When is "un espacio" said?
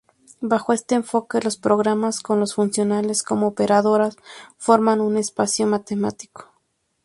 4.99-5.67